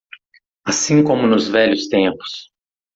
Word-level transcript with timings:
Assim 0.65 1.03
como 1.03 1.27
nos 1.27 1.47
velhos 1.47 1.87
tempos. 1.87 2.49